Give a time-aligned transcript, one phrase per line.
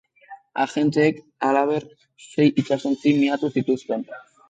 [0.63, 1.19] Agenteek,
[1.49, 1.87] halaber,
[2.31, 4.13] sei itsasontzi miatu zituzten.